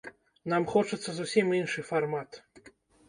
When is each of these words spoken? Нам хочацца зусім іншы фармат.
Нам 0.53 0.63
хочацца 0.71 1.15
зусім 1.19 1.53
іншы 1.59 1.85
фармат. 1.91 2.41